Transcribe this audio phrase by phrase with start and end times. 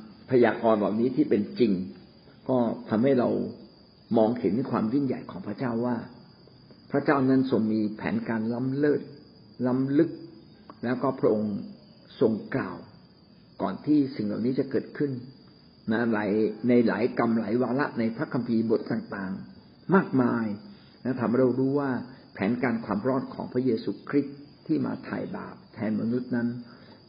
[0.00, 1.72] ำพยากรณ์แบบนี้ที่เป็นจริง
[2.48, 2.58] ก็
[2.90, 3.28] ทำให้เรา
[4.16, 5.96] มองเห็นความยิ่งใหญ่ของพระเจ้าว่า
[6.90, 9.00] พระเจ้านั้นทรงมีแผนการล้ำเลิศ
[9.66, 10.10] ล้ำลึก
[10.84, 11.54] แล้วก็พระองค์
[12.20, 12.76] ทรงกล่าว
[13.62, 15.12] ก่อนที่สิ่งเหล่านี้จะเกิดขึ้น
[15.92, 16.30] นะหลาย
[16.68, 20.46] ในหลายกรรมหลายวาระในพระคัมภีร์บทต่างๆ มากมาย
[21.04, 21.90] นะทำให้เรารู้ว่า
[22.34, 24.36] แผนการความรอดของพระเยซูคริสต์
[24.66, 26.48] ที่มาไถ่บาปแทนมนุษย์นั้น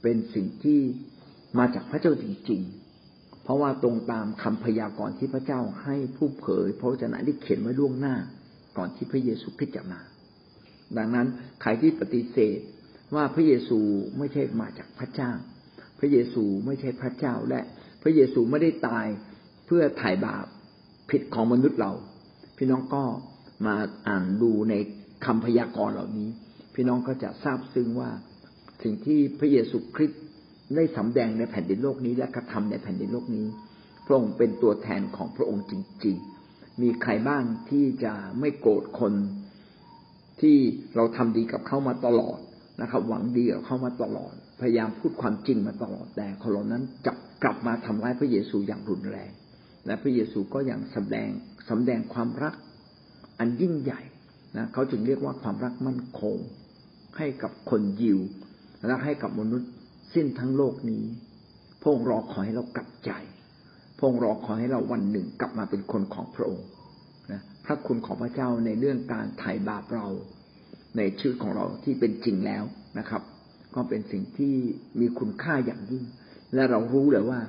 [0.01, 0.79] เป็นสิ่งที่
[1.57, 2.61] มาจากพระเจ้าจริง
[3.01, 8.15] ๆ เพราะว่าตรงตามคำพยากรณ์ที่พระเจ้าให้ผู้เผยพระวจนะที่เขียนไว้ล่วงหน้า
[8.77, 10.01] ก่อนที่พระเยซูคริสต์จะมา
[10.97, 11.27] ดังนั้น
[11.61, 12.59] ใครที่ปฏิเสธ
[13.15, 13.79] ว่าพระเยซู
[14.17, 15.31] ไม่ใช่มาจากพระเจ้า
[15.99, 17.61] พระเยซูไม่ใช่พระเจ้าและ
[18.03, 19.05] พระเยซูไม่ได้ตาย
[19.65, 20.45] เพื่อไถ่บาป
[21.09, 21.91] ผิดของมนุษย์เรา
[22.57, 23.03] พี่น้องก็
[23.65, 23.75] มา
[24.07, 24.73] อ่านดูใน
[25.25, 26.29] คำพยากรณ์เหล่านี้
[26.73, 28.09] พี่น้องก็จะทราบซึ้งว่า
[28.83, 30.21] สิ่งที่พระเยซูคริสต์
[30.75, 33.47] ได้สำแดงในแผ่นดินโลกนี้และกระทำในแผ่นดินโลกนี้
[34.05, 35.73] พระองค์เป็นตัวแทนของพระองค์จ
[36.05, 36.15] ริง
[36.49, 39.13] ๆ มีใครบ้างที่จะไม่โกรธคน
[40.41, 40.57] ที่
[40.95, 42.39] เราทำดีกับเขามาตลอด
[42.81, 49.31] นะครับ หวังดีกับเขามาตลอด พยายามพูดความจริงมาตลอดแต่คนเหล่านั้นจับกลับมาทำร้ายพระเยซูอย่างรุนแรง
[49.85, 51.29] และพระเยซูก็ยังสแสดง
[51.69, 52.53] สำแดงความรัก
[53.39, 54.01] อันยิ่งใหญ่
[54.57, 56.37] นะเขาจึงเรียกว่าความรักมั่นคง
[57.17, 58.19] ให้กับคนยิว
[58.87, 59.69] และให้กับมนุษย์
[60.15, 61.03] สิ้นทั้งโลกนี้
[61.81, 63.11] พระองค์รอขอให้เรากลับใจ
[63.97, 66.67] พระองค์รอขอให้เราวันหนึ่งกลับมาเป็นคนของพระองค์
[67.31, 70.07] นะพระคุณของพระเจ้าในเรื่องการไถ่บาปเรา
[70.97, 72.63] ในชีวิตของเราที่เป็นจริงแล้ว
[72.99, 73.21] นะครับ
[73.75, 74.53] ก็เป็นสิ่งที่
[74.99, 76.03] มีคุณค่าอย่างยิ่ง
[76.53, 77.39] และเรารู้เลยว่า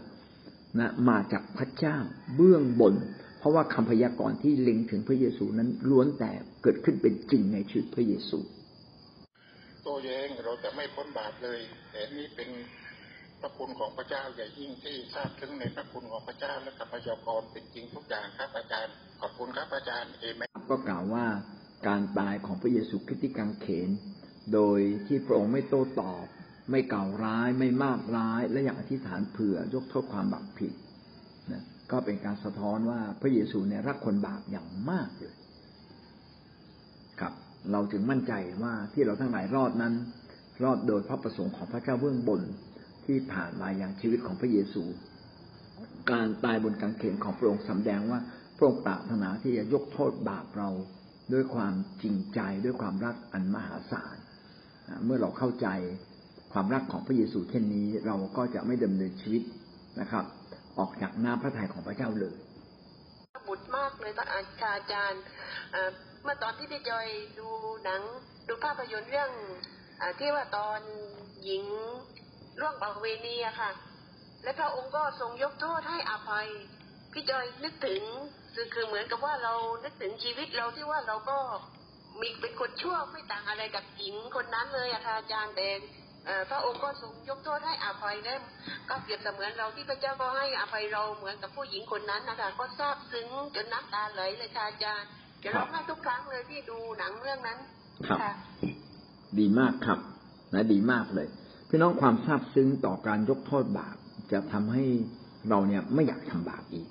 [0.78, 1.96] นะมาจากพระเจ้า
[2.36, 2.94] เบื้องบน
[3.38, 6.30] เพราะว่าคำพยากรณ์ที่เล็งถึงพระเยซูนั้นล้วนแต่
[6.62, 8.38] เกิดขึ้นเป็นจริงในชีวิตพระเยซู
[9.86, 12.48] ตัวเองเราจะไม่พ้นบาปเลยแต่นี้เป็น
[13.40, 21.26] พระคุณของพระเจ้าใหญ่ยิ่งที่ทราบถึงในพระคุณของพระเจ้าและกับพยากรเป็นจริงทุกอย่างครับอาจารย์ขอบคุณครับอาจารย์เอเมนก็กล่าวว่า
[21.88, 23.88] การตายของพระเยซูคริสต์ที่กังเขน
[24.54, 26.24] โดยที่พระองค์ไม่โต้ตอบ
[26.70, 30.72] ไม่เก่าร้ายไม่มากร้าย และอย่างอธิษฐานเผื่อยกโทษความบาปผิด
[31.52, 35.34] นะก็เป็นการสะท้อนว่าพระเยซูเนี่ยรักคนบาปอย่างมากเลย
[37.72, 38.32] เราถึงมั่นใจ
[38.62, 39.94] ว่าที่เราทั้งหลายรอดนั้น
[40.62, 42.40] รอดโดยพระประสงค์ของพระเจ้าเบื้องบน
[43.06, 44.82] ที่ผ่านมาอย่างชีวิตของพระเยซู
[46.10, 48.20] การตายบนกางเขนของพระองค์สำแดงว่า
[48.56, 50.70] พระองค์ปรารถนาที่จะยกโทษบาปเรา
[51.32, 54.16] ด้วยความจริงใจด้วยความรักอันมหาศาล
[55.04, 55.68] เมื่อเราเข้าใจ
[56.52, 59.42] ความรักของพระเยซูเช่นนี้ เราก็จะไม่ดำเนินชีวิต
[60.00, 60.24] นะครับ
[60.78, 62.34] ออกจากหน้ำพระทัยของพระเจ้าเลย
[63.48, 64.42] บุตรมากเลยพระอา
[64.92, 65.20] จารย์
[66.24, 67.08] เมื่อตอนที่พี่จอย
[67.38, 67.48] ดู
[67.84, 68.02] หนัง
[68.48, 69.30] ดูภาพยนตร์เรื่อง
[70.00, 70.80] อที่ว่าตอน
[71.44, 71.64] หญิง
[72.60, 73.70] ร่วงประเวณีอะค่ะ
[74.42, 76.48] และพระองค์ก็ทรงยกโทษให้อภัย
[77.12, 78.02] พี่จอยนึกถึง
[78.54, 79.54] คือคือเหมือนกับว่าเรา
[79.84, 81.38] นึกถึงชีวิตเราที่ว่าเราก็
[82.20, 85.78] มีเป็นคนชั่วไม่ต่างอะไรกับหญิงคนนั้นเลยอะค่ะอาจารย์แดง
[86.50, 88.40] พระองค์ก็ทรงยกโทษให้อภัยนะ
[88.88, 95.10] ก็เปรียบเสมือนเราที่พระเจ้าก็ให้อภัยเราเหมือนกับผู้หญิงคนนั้นนะคะก็ซาบซึ้งจนน้ำตาไหลเลยค่ะอาจารย์
[95.44, 97.58] จะร้องไห้ทุกครั้งเลยที่ดูหนังเรื่องนั้น
[98.08, 98.18] ครับ
[99.38, 99.98] ดีมากครับ
[100.54, 101.28] นะ ดีมากเลย
[101.68, 103.96] พี่น้องความซาบซึ้งต่อการยกโทษบาป
[104.32, 104.84] จะทำให้
[105.48, 106.88] เราเนี่ยไม่อยากทำบาปอีก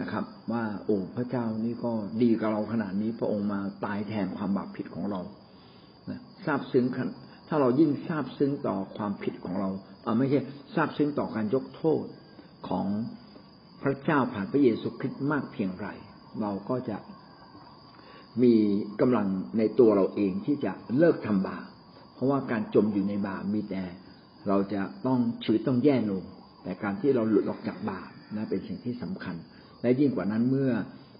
[0.00, 5.20] นะครับ ว่าโอ้พระเจ้านี่ก็ดีกับเราขนาดนี้พระองค์มาตายแทนความบาปผิดของเรา
[6.46, 6.84] ทราบซึ้ง
[7.48, 9.68] ถ้าเรายิ่งทราบซึ้งต่อความผิดของเรา
[10.04, 10.40] เอาไม่ใช่
[10.74, 12.04] ทราบซึ้งต่อการยกโทษ
[12.68, 12.86] ของ
[13.82, 15.86] พระเจ้าผ่านพระเยซูคริสต์มากเพียงไร
[16.40, 16.96] เราก็จะ
[18.42, 18.54] มี
[19.00, 19.26] กำลัง
[19.58, 21.66] ในตัวเราเองที่จะเลิกทำบาป
[22.14, 23.82] เพราะว่าการจมอยู่ในบาปมีแต่
[24.48, 26.22] เราจะต้องชีวิตต้องแย่ลง
[26.62, 29.36] แต่การที่เราหลุดออกจากบาปนะเป็นสิ่งที่สำคัญ
[29.82, 30.72] และยิ่งกว่านั้นเมื่อ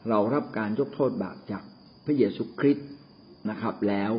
[0.09, 1.63] เรารับการยกโทษบาปจาก
[2.05, 2.89] พระเยซูคริสต์
[3.51, 4.13] นะครับ แล้ว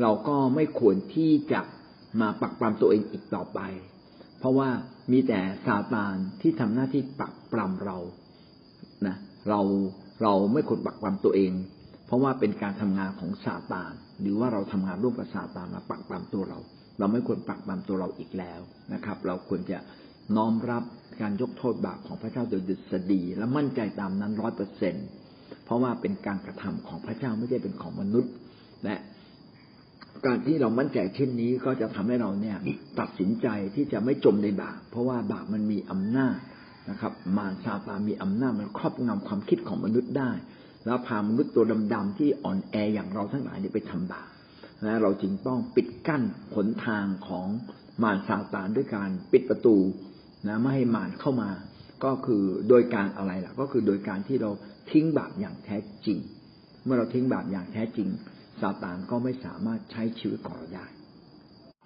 [0.00, 1.60] เราก็ไม่ควรที่จะ
[2.20, 3.60] มาปักปรำตัวเองอีกต่อไป
[4.38, 4.68] เพราะว่า
[5.12, 7.98] มีแต่ซาตานที่ทำหน้าที่ปักปรำเรา
[9.06, 9.16] นะ
[9.48, 9.60] เรา
[10.22, 11.52] เราไม่ควรปักปรำตัวเอง
[12.14, 16.58] ราะว่าเป็นการทำงานของซาตาน หรือว่าเราทำงานร่วมกับซาตานมาปักปรำตัวเรา
[16.98, 18.60] เราไม่ควรปักปรำตัวเราอีกแล้ว
[18.92, 19.78] นะครับ เราควรจะ
[20.36, 20.82] น้อมรับ
[21.20, 24.94] การยกโทษบาปของพระเจ้าโดยดุษฎีและมั่นใจตามนั้นร้อยเปอร์เซ็น
[25.64, 28.32] เพราะว่าเป็นการกระทำของพระเจ้าไม่ใช่เป็นของมนุษย์
[28.84, 28.96] และ
[30.26, 32.56] การที่เรามั่นใจเช่นนี้ก็จะทำให้เราเนี่ย
[33.00, 36.36] ตัดสินใจที่จะไม่จมในบาปเพราะว่าบาปมันมีอำนาจ
[36.90, 40.30] นะครับ มารซาตานมีอำนาจมันครอบงำความคิดของมนุษย์ได้
[40.86, 41.64] แล้วพามนุษย์ตัว
[41.94, 44.28] ดำๆที่อ่อนแออย่างเราทั้งหลายนี่ไปทำบาป
[44.84, 46.22] นะเราจึงต้องปิดกั้น
[46.54, 47.48] หนทางของ
[48.02, 49.76] มารซาตานด้วยการปิดประตู
[50.48, 51.50] นะไม่ให้มารเข้ามา
[52.04, 54.50] ก็คือโดยการอะไรล่ะ ก็คือโดยการที่เรา
[54.90, 55.76] ทิ้งบาปอย่างแท้
[56.06, 56.18] จริง
[56.84, 58.08] เมื่อเราทิ้งบาปอย่างแท้จริง
[58.60, 60.86] ซาตานก็ไม่สามารถใช้ชีวิตของเราได้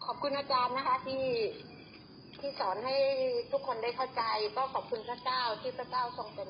[0.05, 1.25] ขอบคุณอาจารย์นะคะที่
[2.41, 2.97] ที่สอนให้
[3.53, 4.23] ทุกคนได้เข้าใจ
[4.57, 6.49] ก็ขอบคุณพระเจ้าที่พระเจ้าทรงเป็น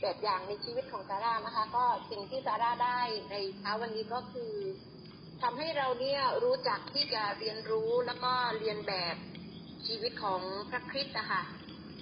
[0.00, 3.00] แบบอย่างในชีวิตของซาร่านะคะ ก็สิ่งที่ซาร่าได้
[3.30, 4.52] ในเช้าวันนี้ก็คือ
[5.42, 9.16] ทำให้เราเนี่ยรู้จักที่จะเรียนรู้แล้วก็เรียนแบบ
[9.86, 10.40] ชีวิตของ
[10.70, 11.42] พระคริสต์นะคะ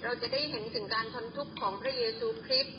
[0.03, 2.77] เราจะได้เห็นถึงการทนทุกข์ของพระเยซูคริสต์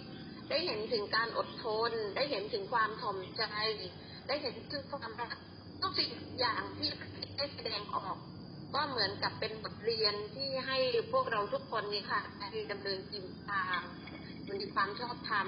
[0.51, 3.43] ได้เห็นถึงการอดทน ได้เห็นถึงความถ่อมใจ
[4.29, 5.39] ได้เห็นถึงความรัก
[5.83, 6.11] ทุกสิ่ง
[6.41, 6.89] อย่างที่
[7.37, 8.17] ได้แสดงออก
[8.75, 10.79] ก็เหมือนกับเป็นบทเรียนที่ให้
[11.13, 13.83] พวกเราทุกคนนี่ค่ะได้ดำเนินชีวิตตาม
[14.49, 15.47] มันมีความชอบธรรม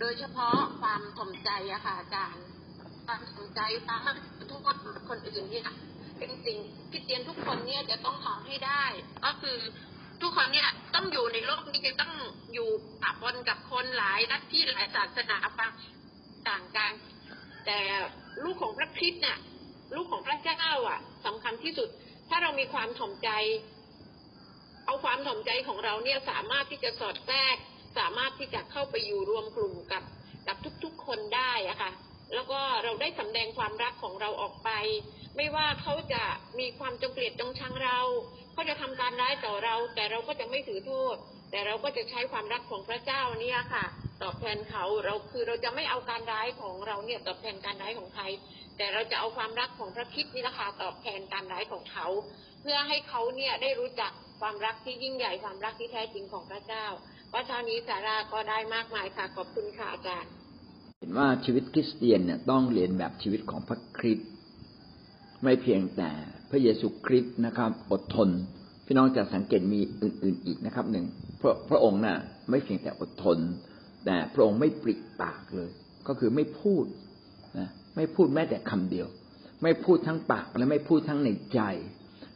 [0.00, 2.44] โดยเฉพาะความถ่อมใจอะค่ะอาจารย์
[3.06, 4.00] ความถ่อมใจความ
[4.50, 4.76] ทุกคน
[5.08, 5.68] คนอื่นเนี่ย
[6.18, 6.58] เป็นสิ่ง
[6.90, 8.84] ที่เตียนทุกคนเนี่ยจะต้องทำให้ได้
[9.24, 9.56] ก็คือ
[10.22, 12.12] ทุกคนเนี่ยต้องอยู่ในโลกนี้จะต้อง
[12.54, 12.68] อยู่
[13.02, 15.70] ปะปนกับคนหลายนัที่หลายศาสนาฟัง
[16.48, 16.92] ต่างกัน
[17.66, 17.78] แต่
[18.44, 19.38] ลูกของพระคริสต์เนี่ย
[19.96, 21.88] ลูกของพระเจ้าอะสำคัญที่สุด
[22.28, 23.30] ถ้าเรามีความถ่อมใจ
[24.86, 27.56] เอาความถ่อมใจของเราเนี่ยสามารถที่จะสอดแทรก
[27.96, 30.02] สามารถที่จะเข้าไปอยู่รวมกลุ่มกับ
[30.46, 31.90] กับทุกๆคนได้อะค่ะ
[32.34, 34.70] แล้วก็เราได้สำแดงความรักของเราออกไป
[35.36, 36.22] ไม่ว่าเขาจะ
[36.58, 37.98] มีความจงเกลียดจงชังเรา
[38.52, 41.16] เขาจะทำการร้ายต่อเรา แต่เราก็จะไม่ถือโทษ
[41.50, 43.84] แต่เราก็จะใช้ความรักของพระเจ้าเนี่ยค่ะ
[44.22, 48.24] ตอบแทนเขาเราคือเราจะไม่เอาการร้ายของเราเนี่ยตอบแทนการร้ายของใคร
[48.76, 52.06] แต่เราจะเอาความรักของพระคริสต์นี่ละค่ะตอบแทนการร้ายของเขา
[52.62, 56.86] เพื่อให้เขาเนี่ยได้รู้จักความรักที่ยิ่งใหญ่ความรักที่แท้จริงของพระเจ้า
[57.32, 60.30] ว่าเช้านี้สาราก็ได้มากมายค่ะ ขอบคุณค่ะอาจารย์
[61.00, 64.28] เห็นว่าชีวิตคริสเตียนเนี่ยต้องเรียนแบบชีวิตของพระคริสต์
[65.44, 66.10] ไม่เพียงแต่
[66.50, 68.28] พระเยซูคริสต์นะครับ อดทน
[68.86, 71.06] พี่น้องจะสังเกตมีอื่น ๆอีกนะครับหนึ่ง
[71.40, 72.16] พระพระองค์น่ะ
[72.50, 73.38] ไม่เพียงแต่อดทน
[74.04, 75.70] แต่พระองค์ไม่ปริปากเลย
[76.08, 76.84] ก็คือไม่พูด
[77.58, 79.08] นะไม่พูดแม้แต่คำเดียว
[79.62, 81.60] ไม่พูดทั้งปากและไม่พูดทั้งในใจ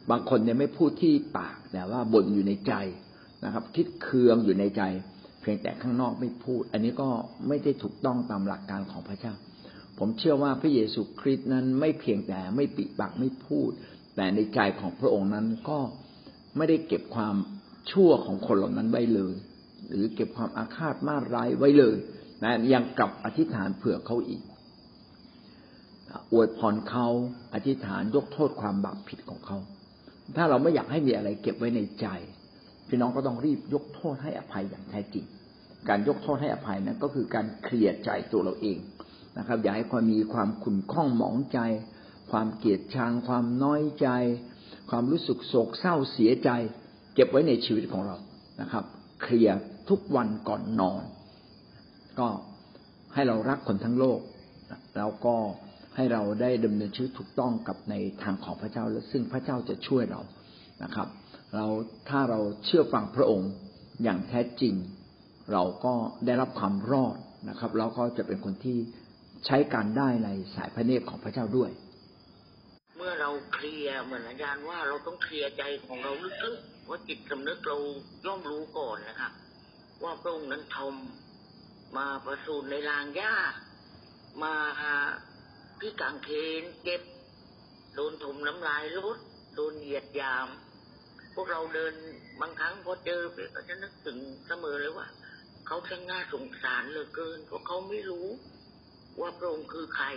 [0.09, 2.73] บางคนเนี่ยไม่พูดที่ปากแต่ว่าบ่นอยู่ในใจ
[3.45, 4.81] นะครับ คิดเคืองอยู่ในใจ
[5.41, 7.09] เพียงแต่ข้างนอกไม่พูด อันนี้ก็
[7.47, 9.33] ไม่ได้ถูกต้องตามหลักการของพระเจ้า
[9.99, 13.69] ผมเชื่อว่าพระเยซูคริสต์นั้นไม่เพียงแต่ไม่ปิปากไม่พูด
[14.15, 15.79] แต่ในใจของพระองค์นั้นก็
[16.57, 17.35] ไม่ได้เก็บความ
[17.91, 19.33] ชั่วของคนเหล่านั้นไว้เลย
[19.89, 21.95] หรือเก็บความอาฆาตมาร้ายไว้เลย
[22.43, 24.41] นะยังกลับอธิษฐานเผื่อเขาอีก
[26.31, 27.07] อวยพรเขา
[27.53, 29.57] อธิษฐานยกโทษความบาปผิดของเขา
[30.37, 32.07] ถ้าเราไม่อยากให้มีอะไรเก็บไว้ในใจ
[32.87, 35.25] พี่น้องก็ต้องรีบยกโทษให้อภัยอย่างแท้จริง
[35.89, 38.77] การยกโทษให้อภัยนั้นก็คือการเคลียร์ใจตัวเราเอง
[39.37, 41.59] นะครับ อย่าให้ความมีความขุ่นข้องหมองใจ
[42.31, 44.07] ความเกลียดชัง ความน้อยใจ
[44.89, 46.49] ความรู้สึกโศกเศร้าเสียใจ
[47.13, 48.17] เก็บไว้ในชีวิตของเรา
[48.61, 48.83] นะครับ
[49.21, 49.57] เคลียร์
[49.89, 51.03] ทุกวันก่อนนอน
[52.19, 52.27] ก็
[53.13, 54.19] ให้เรารักคนทั้งโลก
[54.97, 55.35] แล้วก็
[55.95, 60.21] ให้เราได้ดำเนินชีวิตถูกต้องกับในทางของพระเจ้าและซึ่งพระเจ้าจะช่วยเรา
[60.83, 61.07] นะครับ
[61.55, 61.65] เรา
[62.09, 63.51] ถ้าเราเชื่อฟังพระองค์
[64.03, 64.75] อย่างแท้จริง
[65.51, 65.93] เราก็
[66.25, 67.17] ได้รับความรอด
[67.49, 68.77] นะครับ แล้วก็จะเป็นคนที่
[69.45, 71.71] ใช้การได้ในสายพระเนตรของพระเจ้าด้วย
[72.97, 76.11] เมื่อเราเคลียร์เหมือนอาจารย์ว่าเราต้องเคลียร์ใจของเรา
[76.45, 77.77] ลึกๆว่าจิตสำนึกเรา
[78.25, 79.31] ย่อมรู้ก่อนนะครับ
[80.03, 80.95] ว่าพระองค์นั้นทม
[81.97, 83.35] มาประสูติในลางหญ้า
[84.43, 84.55] มา
[85.79, 86.29] ที่กางเข
[86.61, 87.01] นเจ็บ
[87.95, 89.17] โดนถมน้ำลายลด
[89.55, 90.47] โดนเหยียดยาม
[91.35, 91.93] พวกเราเดิน
[92.41, 93.21] บางครั้งพอเจอ
[93.55, 95.07] ก็จะนึกถึงเสมอเลยว่า
[95.67, 98.27] เขาช่างน่าสงสารเหลือเกินเพราะเขาไม่รู้
[99.19, 100.07] ว่าพระองค์คือใคร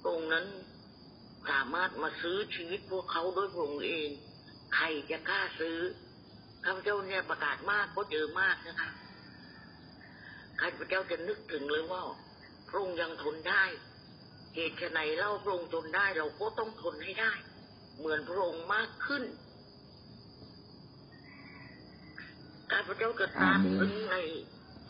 [0.00, 0.46] พระองค์นั้น
[1.50, 4.08] สามารถมาซื้อชีวิตพวกเขาด้วยพระองค์เอง
[4.74, 5.78] ใครจะกล้าซื้อ
[6.64, 8.90] ข้าพเจ้าเนี่ยประกาศมากเพราะเจอมากนะคะ
[10.60, 12.02] ข้าพเจ้าจะนึกถึงเลยว่า
[12.68, 13.64] พระองค์ยังทนได้
[14.54, 17.32] เหตุไฉนเล่าพระองค์ทนได้ เราก็ต้องทนให้ได้
[17.98, 19.22] เหมือนพระองค์มากขึ้น
[22.70, 24.16] ข้าพเจ้าจะตามถึงใน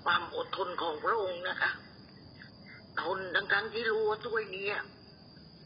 [0.05, 1.71] ความอดทนของพระองค์นะคะ
[3.03, 4.67] ทนทั้งทั้งที่รู้ว่าถ้วยนี้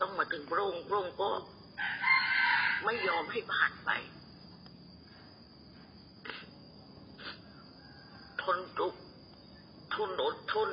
[0.00, 1.30] ต้องมาถึงพระองค์พระองค์ก็
[2.84, 3.90] ไม่ยอมให้ผ่านไป
[8.42, 9.00] ทนทุกข์
[9.94, 10.70] ทนอดทน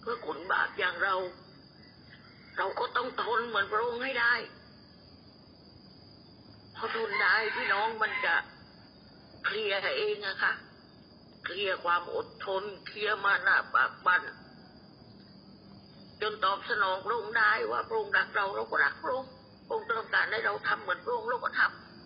[0.00, 1.14] เพื่อขนบาปอย่างเรา
[2.56, 4.34] เราก็ต้องทนเหมือนพระองค์ให้ได้
[6.76, 8.34] พอทนได้พี่น้องมันจะ
[9.48, 10.52] เคลียร์เองอะคะ
[11.44, 14.22] เคลียร์ความอดทน เคลียร์มานะปากบัน
[16.20, 19.30] จนตอบสนองพระองค์ได้ว่าพระองค์รักเราเราก็รักพระองค์
[19.66, 21.62] พระองค์ต้องการให้เราทำเหมือนพระองค์เราก็ท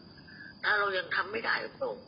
[0.08, 2.06] ำถ้าเรายังทำไม่ได้พระองค์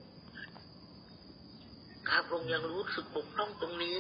[2.09, 3.99] ข้าพระองค์ยังรู้สึกบกพร่องตรงนี้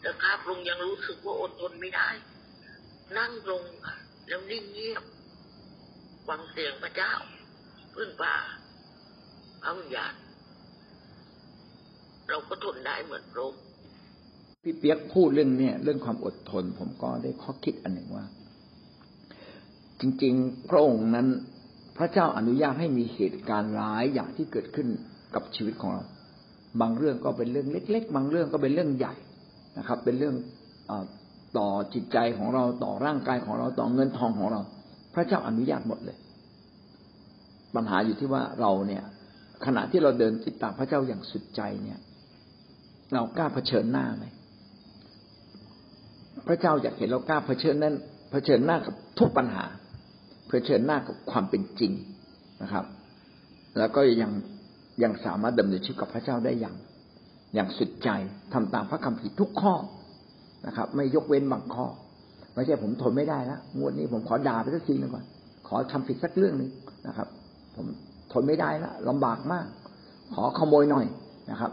[0.00, 2.08] แต่ข้าพระองค์ยังรู้สึกว่าอดทนไม่ได้
[3.18, 3.64] นั่งลง
[4.28, 5.04] แล้วนิ่งเงียบ
[6.28, 7.14] ฟังเสียงพระเจ้า
[7.94, 8.36] พึ่งป่า
[9.62, 10.14] พระวิญญาณ
[12.30, 13.60] เราก็ทนได้เหมือนพระองค์
[14.62, 18.24] พี่เปียกพูดเรื่องเนี้ยเรื่องความอดทน ผมก็ได้ข้อคิดอันหนึ่งว่า
[20.00, 21.26] จริงๆพระองค์นั้น
[21.96, 24.88] พระเจ้าอนุญาตให้มีเหตุการณ์ร้ายอย่างที่เกิดขึ้น
[25.34, 26.04] กับชีวิตของเรา
[26.80, 29.14] บางเรื่องก็เป็นเรื่องเล็ก ๆ บางเรื่องก็เป็นเรื่องใหญ่
[29.78, 30.34] นะครับ เป็นเรื่อง
[30.90, 30.92] อ
[31.58, 34.60] ต่อจิตใจของเราต่อร่างกายของเราต่อเงินทองของเรา
[35.14, 36.18] พระเจ้าอนุญาตหมดเลย
[37.74, 39.04] ปัญหาอยู่ที่ว่าเราเนี่ย
[39.66, 41.98] ขณะที่เราเดินติดตามพระเจ้าอย่างสุดใจเนี่ย
[43.14, 44.24] เรากล้าเผชิญหน้าไหม
[46.46, 47.94] พระเจ้าอยากเห็นเรากล้าเผชิญนั้น
[48.30, 49.64] เผชิญหน้ากับทุกปัญหา
[50.48, 51.92] เผชิญหน้ากับความเป็นจริง
[52.62, 52.84] นะครับ
[53.78, 54.32] แล้วก็ยัง
[55.02, 56.76] ยังสามารถดำเนินชีวิตกับพระเจ้าได้อย่าง
[57.54, 58.08] อย่างสุดใจ
[58.52, 59.74] ทำตามพระคำผิดทุกข้อ
[60.66, 61.86] นะครับ ไม่ยกเว้นบางข้อ
[62.54, 65.24] ไม่ใช่ผมทนไม่ได้แล้วงวดนี้ผมขอด่าไปสักทีนึงก่อน
[65.68, 66.70] ขอทำผิดสักเรื่องหนึ่ง
[67.06, 67.28] นะครับ
[67.74, 67.86] ผม
[68.32, 69.66] ทนไม่ได้แล้วลำบากมาก
[70.34, 71.06] ขอขโมยหน่อย
[71.50, 71.72] นะครับ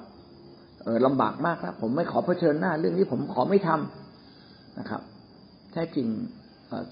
[0.83, 5.01] เออลำบากมากแล้วผมไม่ขอเผชิญหน้า เรื่องนี้ผมขอไม่ทำนะครับ
[5.71, 6.07] แท้จริง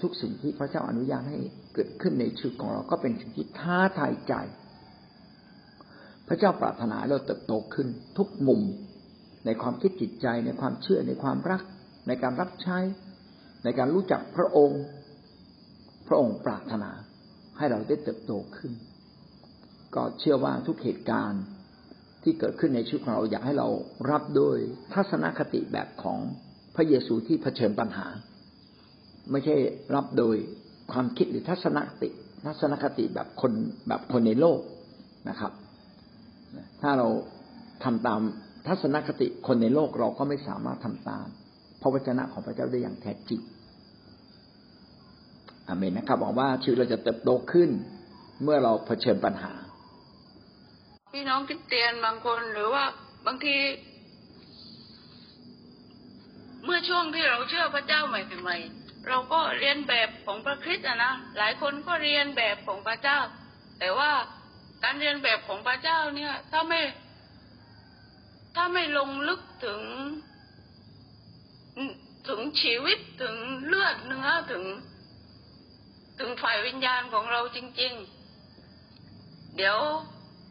[0.02, 1.38] ทุกสิ่งที่พระเจ้าอนุญาตให้
[1.74, 4.34] เกิดขึ้นในชีวิตของเราก็เป็นสิ่งที่ท้าทายใจ
[6.28, 8.60] พระเจ้าปรารถนาเราเติบโตขึ้นทุกมุม
[9.46, 11.62] ในความคิดจิตใจในความเชื่อในความรัก
[12.08, 12.78] ในการรับใช้
[13.64, 14.82] ในการรู้จักพระองค์
[16.08, 16.90] พระองค์ปรารถนา
[17.56, 18.72] ให้เราได้เติบโตขึ้น
[19.94, 21.42] ก็เชื่อว่าทุกเหตุการณ์
[22.22, 23.68] ที่เกิดขึ้นในชีวิตของเราอยากให้เรา
[24.10, 24.56] รับด้วย
[24.94, 26.18] ทัศนคติแบบของ
[26.76, 28.06] พระเยซูที่เผชิญปัญหา
[29.30, 29.56] ไม่ใช่
[29.94, 30.36] รับโดย
[30.92, 32.08] ความคิดหรือทัศนคติ
[32.46, 33.52] ทัศนคติแบบคน
[33.88, 34.60] แบบคนในโลก
[35.28, 35.52] นะครับ
[36.82, 37.08] ถ้าเรา
[37.84, 38.20] ทำตาม
[38.68, 41.26] ทัศนคติคนในโลกเราก็ไม่สามารถทำตาม
[41.80, 43.40] พระวจนะของพระเจ้าได้อย่างแท้จริง
[45.68, 47.70] อเมนนะครับบอกว่าชีวิตเราจะเติบโตขึ้น
[48.42, 49.52] เมื่อเราเผชิญปัญหา
[51.16, 52.84] พี่น้องคิดเตียนบางคนหรือว่า
[53.26, 53.56] บางที
[56.64, 63.18] เมื่อช่วงที่เราเชื่อพระเจ้าใหม่ๆเราก็เรียนแบบของพระคริสต์นะหลายคนก็เรียนแบบของพระเจ้า
[63.78, 64.12] แต่ว่า
[64.84, 66.80] การเรียนแบบของพระเจ้าเนี่ย ถ้าไม่
[68.54, 69.80] ถ้าไม่ลงลึกถึง
[72.28, 74.64] ถึงชีวิตถึงเลือดเนื้อถึง
[76.18, 77.92] ถึงฝ่ายวิญญาณของเราจริง
[78.74, 79.78] ๆ เดี๋ยว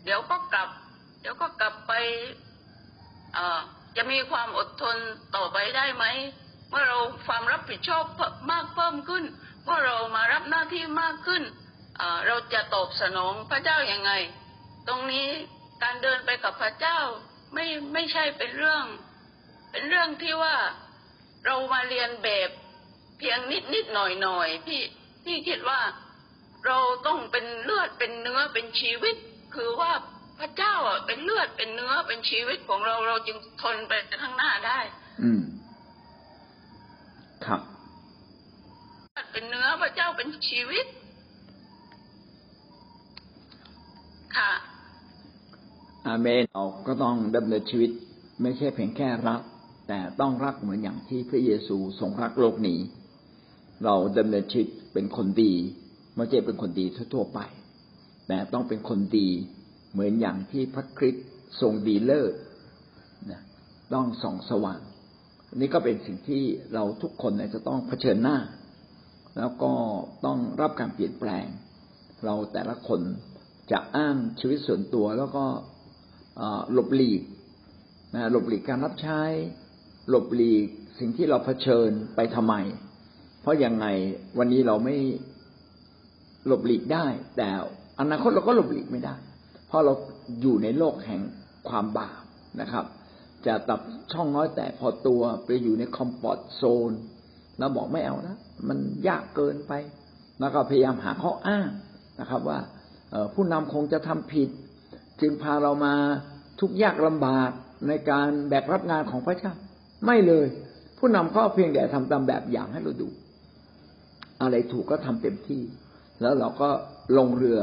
[0.04, 0.70] เดี๋ยวก็กลับ
[1.22, 1.94] เดี๋ยวก็กลับไป
[3.96, 4.98] จะมีความอดทน
[5.36, 6.06] ต่อไปได้ไหม
[6.70, 8.04] เมื่อเราความรับผิดชอบ
[8.52, 9.24] มากเพิ่มขึ้น
[9.64, 11.44] เมื่อเรามารับหน้าที่มากขึ้น
[12.28, 14.12] เราจะตอบสนองพระเจ้าอยัางไง
[14.88, 15.28] ตรงนี้
[15.84, 17.00] การเดินไปกับพระเจ้า
[17.54, 18.86] ไม่ไม่ใช่เป็นเรื่อง
[19.72, 20.56] เป็นเรื่องที่ว่า
[21.46, 22.50] เรามาเรียนแบบ
[23.18, 24.82] เพียงนิดนิดหน่อยหน่อยพี่
[25.26, 25.82] พี่คิดว่า
[26.66, 29.16] เราต้องเป็นเลือดเป็นเนื้อเป็นชีวิต
[29.56, 29.92] คือว่า
[30.40, 34.80] พระเจ้าอะเป็นเลือดเป็นเนื้อเป็นชีวิตของเราเราจึงทนไปข้างหน้าได้
[35.24, 35.42] อืม
[37.46, 37.62] ครับ
[39.32, 40.86] เป็นเนื้อพระเจ้าเป็นชีวิต
[44.36, 44.52] ค่ะ
[46.08, 47.92] อาเมนเราก็ต้องดำเนินชีวิต
[48.42, 49.42] ไม่ใช่เพียงแค่รัก
[49.88, 52.80] แต่ต้องรักเหมือนอย่างที่พระเยซูทรงรักโลกนี้
[53.86, 55.54] เราดำเนินชีวิตเป็นคนดี
[56.16, 57.40] ไม่ใช่เป็นคนดีทั่วๆไป
[58.32, 59.30] แต่ต้องเป็นคนดี
[59.92, 61.28] เหมือนอย่างที่พระคริสต์
[61.62, 62.34] ทรงดีเลิศ
[63.32, 63.42] นะ
[63.94, 64.82] ต้องส่องสว่าง
[65.56, 68.38] นี่ก็เป็นสิ่งที่เราทุกคนจะต้องเผชิญหน้า
[69.38, 69.74] แล้วก็
[70.26, 71.46] ต้องรับการเปลี่ยนแปลง
[72.26, 73.02] เราแต่ละคน
[73.72, 75.46] จะอ้างชีวิตส่วนตัวแล้วก็
[76.74, 77.22] หลบหลีก
[78.14, 79.22] นะหลบหลีกการรับใช้
[80.10, 80.68] หลบหลีก
[81.00, 82.56] สิ่งที่เราเผชิญไปทำไม
[83.42, 83.86] เพราะยังไง
[84.38, 84.96] วันนี้เราไม่
[86.48, 87.06] หลบหลีกได้
[87.38, 87.50] แต่
[88.02, 89.16] อนาคตเราก็หลบหลีกไม่ได้
[89.68, 89.94] เพราะเรา
[90.42, 91.22] อยู่ในโลกแห่ง
[91.70, 92.22] ความบาป
[92.62, 92.86] นะครับ
[93.48, 93.80] จะตัด
[94.14, 96.92] ช่องน้อยแต่พอตัวไปอยู่ในคอมฟอร์ตโซน
[97.60, 98.78] เราบอกไม่เอานะมัน
[99.08, 99.74] ยากเกินไป
[100.40, 101.68] แล้วก็พยายามหาข้ออ้าง
[102.20, 102.60] นะครับ ว่า
[103.34, 104.50] ผู้นำคงจะทำผิด
[105.22, 105.94] จึงพาเรามา
[106.60, 107.50] ทุกยากลำบาก
[107.88, 109.54] ในการแบกรับงานของพระเจ้า
[110.06, 110.46] ไม่เลย
[111.00, 113.10] ผู้นำก็เพียงแต่ทำตามแบบอย่างให้เราดู
[114.42, 115.62] อะไรถูกก็ทำเต็มที่
[116.22, 116.70] แล้วเราก็
[117.18, 117.62] ลงเรือ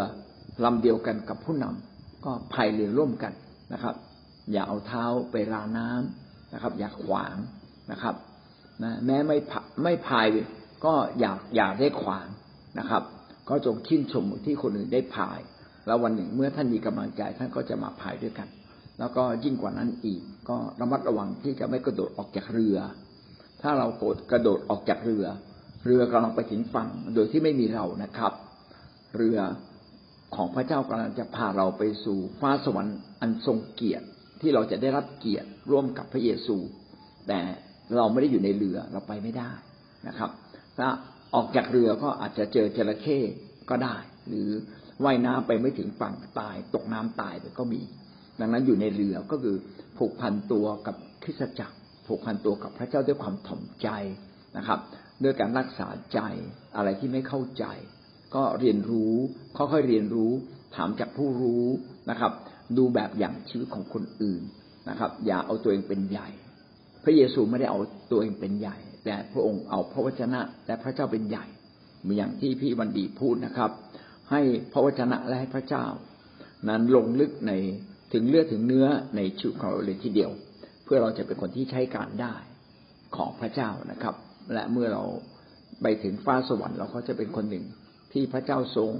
[0.65, 3.33] ลำเดียวกันกับผู้นำก็พายเรือร่วมกัน
[3.73, 3.95] นะครับ
[4.53, 7.37] อย่าเอาเท้าไปราน้ำนะครับ อย่าขวาง
[7.93, 8.15] นะครับ
[8.83, 9.37] นะแม้ไม่
[9.83, 10.27] ไม่พาย
[10.85, 12.27] ก็อย่าอย่าได้ขวาง
[12.79, 13.03] นะครับ
[13.49, 15.39] ก็จงชื่นชมที่คนอื่นได้พาย
[15.87, 18.49] แล้ววันหนึ่งเมื่อท่านมีกำลังใจท่านก็จะมาพายด้วยกัน
[18.99, 22.77] แล้วก็ยิ่งกว่านั้นอีก ก็ระมัดระวังที่จะไม่กระโดดออกจากเรือ
[23.63, 25.25] ถ้าเราโกรธกระโดดออกจากเรือ
[25.87, 28.33] เรือกำลังไปถึงฝั่งโดยที่ไม่มีเรานะครับ
[29.17, 29.39] เรือ
[30.35, 34.07] ของพระเจ้ากำลังจะพาเราไปสู่ฟ้าสวรรค์อันทรงเกียรติ
[34.41, 36.57] ที่เราจะได้รับเกียรติร่วมกับพระเยซู
[37.29, 37.41] แต่
[37.97, 39.53] เราไม่ได้อยู่ในเรือเราไปไม่ได้
[40.09, 40.31] นะครับ
[40.79, 40.89] ถ้า
[41.35, 43.19] ออกจากเรือก็อาจจะเจอจระเข้
[43.71, 43.97] ก็ได้
[44.29, 44.49] หรือ
[45.05, 47.81] ว่ายน้ำไปไม่ถึงฝั่งตาย ตกน้ำตายไปก็มี
[48.41, 49.57] ดังนั้นอยู่ในเรือก็คือ
[49.99, 53.89] ผูกพันตัวกับคริสตจักร ผูกพันตัวกับพระเจ้าด้วยความถ่อมใจ
[54.57, 54.81] นะครับ
[55.25, 56.21] ด้วยการรักษาใจ
[56.77, 57.65] อะไรที่ไม่เข้าใจ
[58.35, 59.13] ก็เรียนรู้
[59.57, 60.33] ค่อยๆเรียนรู้
[60.77, 61.65] ถามจากผู้รู้
[62.11, 62.33] นะครับ
[62.77, 64.43] ดูแบบอย่างชีวิตของคนอื่น
[64.89, 66.29] นะครับ อย่าเอาตัวเองเป็นใหญ่
[67.05, 67.81] พระเยซูไม่ได้เอา
[68.11, 71.45] ตัวเองเป็นใหญ่ แต่พระองค์เอาพระวจนะและพระเจ้าเป็นใหญ่
[72.01, 73.71] เหมือนอย่างที่พี่วันดีพูดนะครับ
[74.31, 74.41] ให้
[74.73, 75.85] พระวจนะและให้พระเจ้า
[76.69, 77.53] นั้นลงลึกใน
[78.13, 80.31] ถึงเลือดถึงเนื้อในชีวิตของเราเลยทีเดียว
[80.85, 82.35] เพื่อเราจะเป็นคนที่ใช้การได้
[83.17, 84.15] ของพระเจ้านะครับ
[84.55, 85.03] และเมื่อเรา
[85.83, 87.65] ไปถึงฟ้าสวรรค์เราก็จะเป็นคนหนึ่ง
[88.13, 88.91] ที่พระเจ้าทรง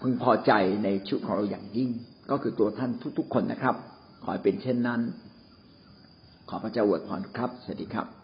[0.00, 0.52] พึงพอใจ
[0.84, 1.90] ในชีวิตของเราอย่างยิ่ง
[2.30, 3.76] ก็คือตัวท่านทุกๆคนนะครับ
[4.22, 5.00] ขอให้เป็นเช่นนั้น
[6.48, 8.06] ขอพระเจ้าอวยพรครับสวัสดีครับ